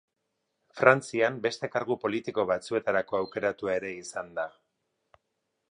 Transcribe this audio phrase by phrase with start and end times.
[0.79, 4.49] Frantzian beste kargu politiko batzuetarako aukeratua ere izan da.